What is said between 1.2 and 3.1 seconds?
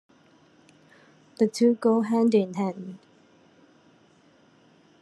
The two go hand-in-hand.